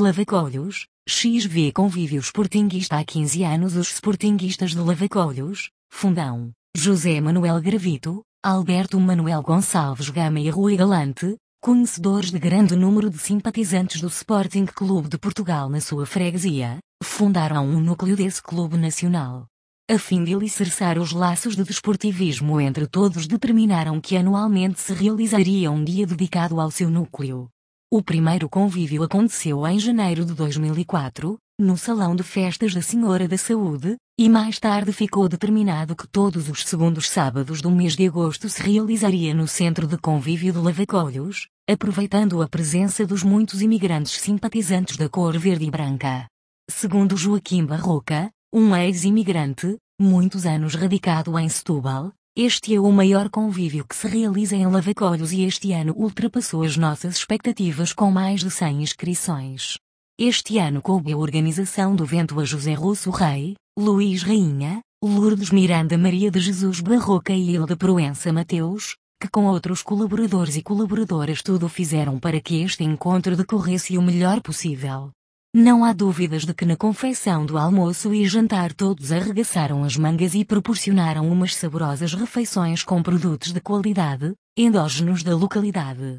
Lavacolhos, 0.00 0.86
XV 1.08 1.72
Convívio 1.72 2.20
Sportinguista 2.20 2.98
há 2.98 3.04
15 3.04 3.44
anos 3.44 3.76
Os 3.76 3.88
Sportinguistas 3.92 4.70
de 4.70 4.78
Lavacolhos, 4.78 5.70
Fundão, 5.90 6.50
José 6.76 7.20
Manuel 7.20 7.60
Gravito, 7.60 8.22
Alberto 8.42 8.98
Manuel 8.98 9.42
Gonçalves 9.42 10.10
Gama 10.10 10.40
e 10.40 10.50
Rui 10.50 10.76
Galante, 10.76 11.36
conhecedores 11.62 12.30
de 12.30 12.38
grande 12.38 12.76
número 12.76 13.08
de 13.08 13.18
simpatizantes 13.18 14.00
do 14.00 14.08
Sporting 14.08 14.66
Clube 14.66 15.08
de 15.08 15.18
Portugal 15.18 15.68
na 15.68 15.80
sua 15.80 16.04
freguesia, 16.04 16.78
fundaram 17.02 17.66
um 17.66 17.80
núcleo 17.80 18.16
desse 18.16 18.42
clube 18.42 18.76
nacional. 18.76 19.46
A 19.90 19.98
fim 19.98 20.24
de 20.24 20.34
alicerçar 20.34 20.98
os 20.98 21.12
laços 21.12 21.54
de 21.54 21.62
desportivismo 21.62 22.60
entre 22.60 22.86
todos 22.86 23.26
determinaram 23.26 24.00
que 24.00 24.16
anualmente 24.16 24.80
se 24.80 24.94
realizaria 24.94 25.70
um 25.70 25.84
dia 25.84 26.06
dedicado 26.06 26.58
ao 26.60 26.70
seu 26.70 26.90
núcleo. 26.90 27.50
O 27.96 28.02
primeiro 28.02 28.48
convívio 28.48 29.04
aconteceu 29.04 29.64
em 29.68 29.78
janeiro 29.78 30.24
de 30.24 30.34
2004, 30.34 31.38
no 31.56 31.78
Salão 31.78 32.16
de 32.16 32.24
Festas 32.24 32.74
da 32.74 32.82
Senhora 32.82 33.28
da 33.28 33.38
Saúde, 33.38 33.94
e 34.18 34.28
mais 34.28 34.58
tarde 34.58 34.92
ficou 34.92 35.28
determinado 35.28 35.94
que 35.94 36.08
todos 36.08 36.48
os 36.48 36.64
segundos 36.64 37.08
sábados 37.08 37.62
do 37.62 37.70
mês 37.70 37.94
de 37.94 38.04
agosto 38.08 38.48
se 38.48 38.60
realizaria 38.60 39.32
no 39.32 39.46
Centro 39.46 39.86
de 39.86 39.96
Convívio 39.96 40.52
de 40.52 40.58
Lavacolhos, 40.58 41.46
aproveitando 41.70 42.42
a 42.42 42.48
presença 42.48 43.06
dos 43.06 43.22
muitos 43.22 43.62
imigrantes 43.62 44.20
simpatizantes 44.20 44.96
da 44.96 45.08
cor 45.08 45.38
verde 45.38 45.64
e 45.64 45.70
branca. 45.70 46.26
Segundo 46.68 47.16
Joaquim 47.16 47.64
Barroca, 47.64 48.28
um 48.52 48.74
ex-imigrante, 48.74 49.76
muitos 50.00 50.46
anos 50.46 50.74
radicado 50.74 51.38
em 51.38 51.48
Setúbal, 51.48 52.12
este 52.36 52.74
é 52.74 52.80
o 52.80 52.90
maior 52.90 53.30
convívio 53.30 53.86
que 53.86 53.94
se 53.94 54.08
realiza 54.08 54.56
em 54.56 54.66
Lavacolhos 54.66 55.30
e 55.30 55.42
este 55.42 55.70
ano 55.70 55.94
ultrapassou 55.96 56.64
as 56.64 56.76
nossas 56.76 57.14
expectativas 57.14 57.92
com 57.92 58.10
mais 58.10 58.40
de 58.40 58.50
100 58.50 58.82
inscrições. 58.82 59.78
Este 60.18 60.58
ano 60.58 60.82
coube 60.82 61.12
a 61.12 61.16
organização 61.16 61.94
do 61.94 62.02
evento 62.02 62.40
a 62.40 62.44
José 62.44 62.74
Russo 62.74 63.12
Rei, 63.12 63.54
Luís 63.78 64.24
Rainha, 64.24 64.80
Lourdes 65.00 65.50
Miranda 65.50 65.96
Maria 65.96 66.28
de 66.28 66.40
Jesus 66.40 66.80
Barroca 66.80 67.32
e 67.32 67.52
Hilda 67.52 67.76
Proença 67.76 68.32
Mateus, 68.32 68.96
que 69.22 69.28
com 69.28 69.46
outros 69.46 69.80
colaboradores 69.80 70.56
e 70.56 70.62
colaboradoras 70.62 71.40
tudo 71.40 71.68
fizeram 71.68 72.18
para 72.18 72.40
que 72.40 72.62
este 72.62 72.82
encontro 72.82 73.36
decorresse 73.36 73.96
o 73.96 74.02
melhor 74.02 74.40
possível. 74.40 75.12
Não 75.56 75.84
há 75.84 75.92
dúvidas 75.92 76.44
de 76.44 76.52
que 76.52 76.64
na 76.64 76.76
confecção 76.76 77.46
do 77.46 77.56
almoço 77.56 78.12
e 78.12 78.26
jantar 78.26 78.72
todos 78.72 79.12
arregaçaram 79.12 79.84
as 79.84 79.96
mangas 79.96 80.34
e 80.34 80.44
proporcionaram 80.44 81.30
umas 81.30 81.54
saborosas 81.54 82.12
refeições 82.12 82.82
com 82.82 83.00
produtos 83.00 83.52
de 83.52 83.60
qualidade, 83.60 84.34
endógenos 84.56 85.22
da 85.22 85.36
localidade. 85.36 86.18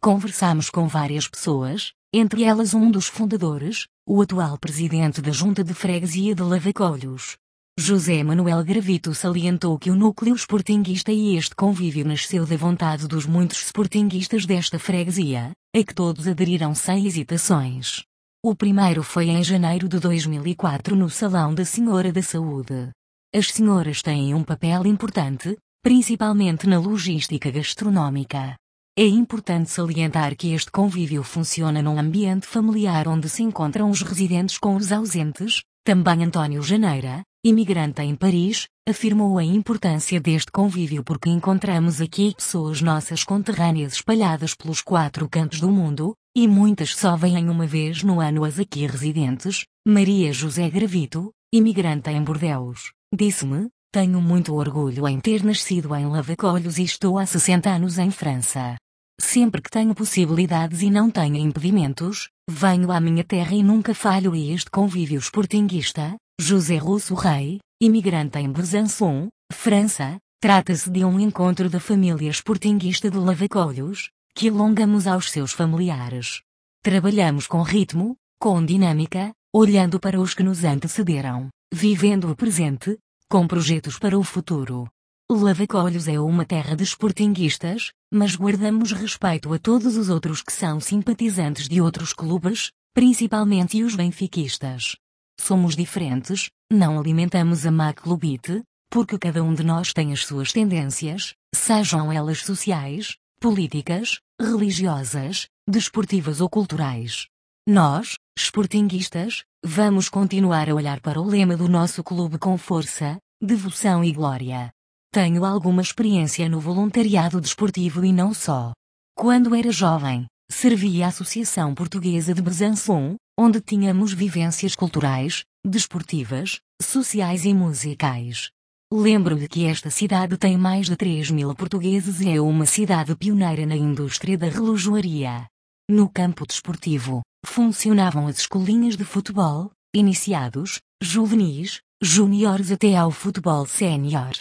Conversamos 0.00 0.70
com 0.70 0.86
várias 0.86 1.26
pessoas, 1.26 1.94
entre 2.12 2.44
elas 2.44 2.74
um 2.74 2.88
dos 2.88 3.08
fundadores, 3.08 3.88
o 4.06 4.22
atual 4.22 4.56
presidente 4.56 5.20
da 5.20 5.32
Junta 5.32 5.64
de 5.64 5.74
Freguesia 5.74 6.32
de 6.32 6.42
Lavacolhos. 6.42 7.36
José 7.76 8.22
Manuel 8.22 8.62
Gravito 8.62 9.12
salientou 9.16 9.76
que 9.80 9.90
o 9.90 9.96
núcleo 9.96 10.36
sportinguista 10.36 11.10
e 11.10 11.36
este 11.36 11.56
convívio 11.56 12.06
nasceu 12.06 12.46
da 12.46 12.56
vontade 12.56 13.08
dos 13.08 13.26
muitos 13.26 13.58
sportinguistas 13.66 14.46
desta 14.46 14.78
freguesia, 14.78 15.50
a 15.74 15.82
que 15.82 15.92
todos 15.92 16.28
aderiram 16.28 16.72
sem 16.72 17.04
hesitações. 17.04 18.06
O 18.42 18.54
primeiro 18.54 19.02
foi 19.02 19.28
em 19.28 19.42
janeiro 19.42 19.88
de 19.88 19.98
2004 19.98 20.94
no 20.94 21.10
Salão 21.10 21.54
da 21.54 21.64
Senhora 21.64 22.12
da 22.12 22.22
Saúde. 22.22 22.90
As 23.34 23.50
senhoras 23.50 24.02
têm 24.02 24.34
um 24.34 24.44
papel 24.44 24.86
importante, 24.86 25.56
principalmente 25.82 26.66
na 26.66 26.78
logística 26.78 27.50
gastronómica. 27.50 28.54
É 28.96 29.04
importante 29.06 29.70
salientar 29.70 30.36
que 30.36 30.52
este 30.52 30.70
convívio 30.70 31.22
funciona 31.22 31.82
num 31.82 31.98
ambiente 31.98 32.46
familiar 32.46 33.08
onde 33.08 33.28
se 33.28 33.42
encontram 33.42 33.90
os 33.90 34.02
residentes 34.02 34.58
com 34.58 34.76
os 34.76 34.92
ausentes, 34.92 35.62
também 35.84 36.24
António 36.24 36.62
Janeira, 36.62 37.22
imigrante 37.44 38.02
em 38.02 38.14
Paris, 38.14 38.66
afirmou 38.88 39.38
a 39.38 39.44
importância 39.44 40.20
deste 40.20 40.50
convívio 40.52 41.02
porque 41.02 41.28
encontramos 41.28 42.00
aqui 42.00 42.34
pessoas 42.34 42.80
nossas 42.80 43.24
conterrâneas 43.24 43.94
espalhadas 43.94 44.54
pelos 44.54 44.80
quatro 44.80 45.28
cantos 45.28 45.60
do 45.60 45.70
mundo, 45.70 46.14
e 46.36 46.46
muitas 46.46 46.94
só 46.94 47.16
vêm 47.16 47.48
uma 47.48 47.66
vez 47.66 48.02
no 48.02 48.20
ano 48.20 48.44
as 48.44 48.58
aqui 48.58 48.86
residentes. 48.86 49.64
Maria 49.88 50.34
José 50.34 50.68
Gravito, 50.68 51.32
imigrante 51.50 52.10
em 52.10 52.22
Bordeaux, 52.22 52.92
disse-me: 53.10 53.70
Tenho 53.90 54.20
muito 54.20 54.54
orgulho 54.54 55.08
em 55.08 55.18
ter 55.18 55.42
nascido 55.42 55.94
em 55.94 56.04
Lavacolhos 56.04 56.76
e 56.76 56.82
estou 56.82 57.18
há 57.18 57.24
60 57.24 57.70
anos 57.70 57.96
em 57.96 58.10
França. 58.10 58.76
Sempre 59.18 59.62
que 59.62 59.70
tenho 59.70 59.94
possibilidades 59.94 60.82
e 60.82 60.90
não 60.90 61.10
tenho 61.10 61.36
impedimentos, 61.36 62.28
venho 62.46 62.92
à 62.92 63.00
minha 63.00 63.24
terra 63.24 63.54
e 63.54 63.62
nunca 63.62 63.94
falho 63.94 64.36
e 64.36 64.52
este 64.52 64.70
convívio 64.70 65.18
sportinguista, 65.18 66.16
José 66.38 66.76
Russo 66.76 67.14
Rei, 67.14 67.60
imigrante 67.80 68.38
em 68.38 68.52
Besançon, 68.52 69.28
França, 69.50 70.18
trata-se 70.38 70.90
de 70.90 71.02
um 71.02 71.18
encontro 71.18 71.70
da 71.70 71.80
família 71.80 72.28
sportinguista 72.28 73.10
de 73.10 73.16
Lavacolhos, 73.16 74.10
que 74.36 74.50
alongamos 74.50 75.06
aos 75.06 75.30
seus 75.30 75.52
familiares. 75.52 76.42
Trabalhamos 76.82 77.46
com 77.46 77.62
ritmo, 77.62 78.18
com 78.38 78.62
dinâmica, 78.62 79.32
olhando 79.50 79.98
para 79.98 80.20
os 80.20 80.34
que 80.34 80.42
nos 80.42 80.62
antecederam, 80.62 81.48
vivendo 81.72 82.30
o 82.30 82.36
presente, 82.36 82.98
com 83.30 83.48
projetos 83.48 83.98
para 83.98 84.18
o 84.18 84.22
futuro. 84.22 84.86
Lavacolhos 85.32 86.06
é 86.06 86.20
uma 86.20 86.44
terra 86.44 86.76
de 86.76 86.84
sportinguistas, 86.84 87.92
mas 88.12 88.36
guardamos 88.36 88.92
respeito 88.92 89.54
a 89.54 89.58
todos 89.58 89.96
os 89.96 90.10
outros 90.10 90.42
que 90.42 90.52
são 90.52 90.80
simpatizantes 90.80 91.66
de 91.66 91.80
outros 91.80 92.12
clubes, 92.12 92.70
principalmente 92.92 93.82
os 93.82 93.96
benfiquistas. 93.96 94.96
Somos 95.40 95.74
diferentes, 95.74 96.50
não 96.70 97.00
alimentamos 97.00 97.64
a 97.64 97.70
má 97.70 97.94
clubite, 97.94 98.62
porque 98.90 99.18
cada 99.18 99.42
um 99.42 99.54
de 99.54 99.64
nós 99.64 99.94
tem 99.94 100.12
as 100.12 100.26
suas 100.26 100.52
tendências, 100.52 101.32
sejam 101.54 102.12
elas 102.12 102.42
sociais, 102.44 103.16
políticas, 103.40 104.20
religiosas, 104.40 105.46
desportivas 105.68 106.40
ou 106.40 106.48
culturais. 106.48 107.26
Nós, 107.68 108.16
sportinguistas, 108.38 109.44
vamos 109.64 110.08
continuar 110.08 110.70
a 110.70 110.74
olhar 110.74 111.00
para 111.00 111.20
o 111.20 111.24
lema 111.24 111.56
do 111.56 111.68
nosso 111.68 112.02
clube 112.02 112.38
com 112.38 112.56
força, 112.56 113.18
devoção 113.42 114.02
e 114.04 114.12
glória. 114.12 114.70
Tenho 115.12 115.44
alguma 115.44 115.82
experiência 115.82 116.48
no 116.48 116.60
voluntariado 116.60 117.40
desportivo 117.40 118.04
e 118.04 118.12
não 118.12 118.32
só. 118.32 118.72
Quando 119.16 119.54
era 119.54 119.70
jovem, 119.70 120.26
servi 120.50 121.02
à 121.02 121.08
Associação 121.08 121.74
Portuguesa 121.74 122.34
de 122.34 122.42
Besançon, 122.42 123.16
onde 123.38 123.60
tínhamos 123.60 124.12
vivências 124.12 124.74
culturais, 124.74 125.44
desportivas, 125.64 126.60
sociais 126.80 127.44
e 127.44 127.52
musicais. 127.52 128.50
Lembro-me 128.92 129.48
que 129.48 129.64
esta 129.64 129.90
cidade 129.90 130.36
tem 130.36 130.56
mais 130.56 130.86
de 130.86 130.94
3 130.94 131.32
mil 131.32 131.52
portugueses 131.56 132.20
e 132.20 132.30
é 132.30 132.40
uma 132.40 132.64
cidade 132.64 133.16
pioneira 133.16 133.66
na 133.66 133.74
indústria 133.74 134.38
da 134.38 134.48
relojoaria. 134.48 135.48
No 135.90 136.08
campo 136.08 136.46
desportivo, 136.46 137.20
funcionavam 137.44 138.28
as 138.28 138.38
escolinhas 138.38 138.96
de 138.96 139.04
futebol, 139.04 139.72
iniciados, 139.92 140.78
juvenis, 141.02 141.80
júniores 142.00 142.70
até 142.70 142.96
ao 142.96 143.10
futebol 143.10 143.66
sénior. 143.66 144.34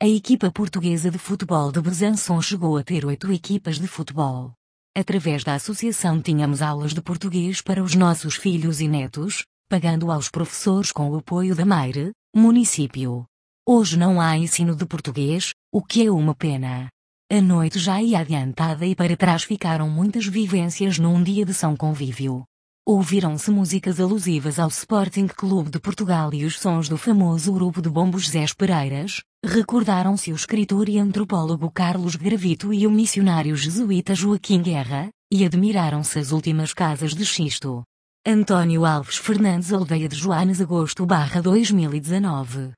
A 0.00 0.06
equipa 0.06 0.48
portuguesa 0.52 1.10
de 1.10 1.18
futebol 1.18 1.72
de 1.72 1.80
Besançon 1.80 2.40
chegou 2.40 2.76
a 2.76 2.84
ter 2.84 3.04
oito 3.04 3.32
equipas 3.32 3.80
de 3.80 3.88
futebol. 3.88 4.52
Através 4.96 5.42
da 5.42 5.54
associação 5.54 6.22
tínhamos 6.22 6.62
aulas 6.62 6.94
de 6.94 7.02
português 7.02 7.60
para 7.60 7.82
os 7.82 7.96
nossos 7.96 8.36
filhos 8.36 8.80
e 8.80 8.86
netos, 8.86 9.42
pagando 9.68 10.12
aos 10.12 10.28
professores 10.28 10.92
com 10.92 11.10
o 11.10 11.16
apoio 11.16 11.56
da 11.56 11.66
Maire, 11.66 12.12
município. 12.32 13.26
Hoje 13.70 13.98
não 13.98 14.18
há 14.18 14.34
ensino 14.34 14.74
de 14.74 14.86
português, 14.86 15.52
o 15.70 15.82
que 15.82 16.06
é 16.06 16.10
uma 16.10 16.34
pena. 16.34 16.88
A 17.30 17.38
noite 17.38 17.78
já 17.78 18.00
ia 18.00 18.20
adiantada 18.20 18.86
e 18.86 18.94
para 18.94 19.14
trás 19.14 19.42
ficaram 19.42 19.90
muitas 19.90 20.24
vivências 20.24 20.98
num 20.98 21.22
dia 21.22 21.44
de 21.44 21.52
São 21.52 21.76
Convívio. 21.76 22.44
Ouviram-se 22.86 23.50
músicas 23.50 24.00
alusivas 24.00 24.58
ao 24.58 24.68
Sporting 24.68 25.26
Clube 25.26 25.68
de 25.68 25.78
Portugal 25.78 26.32
e 26.32 26.46
os 26.46 26.58
sons 26.58 26.88
do 26.88 26.96
famoso 26.96 27.52
grupo 27.52 27.82
de 27.82 27.90
bombos 27.90 28.30
Zé 28.30 28.46
Pereiras, 28.56 29.20
recordaram-se 29.44 30.32
o 30.32 30.34
escritor 30.34 30.88
e 30.88 30.98
antropólogo 30.98 31.70
Carlos 31.70 32.16
Gravito 32.16 32.72
e 32.72 32.86
o 32.86 32.90
missionário 32.90 33.54
jesuíta 33.54 34.14
Joaquim 34.14 34.62
Guerra, 34.62 35.10
e 35.30 35.44
admiraram-se 35.44 36.18
as 36.18 36.32
últimas 36.32 36.72
casas 36.72 37.14
de 37.14 37.26
xisto. 37.26 37.82
António 38.26 38.86
Alves 38.86 39.18
Fernandes 39.18 39.74
Aldeia 39.74 40.08
de 40.08 40.16
Joanes 40.16 40.58
Agosto 40.58 41.04
2019 41.04 42.77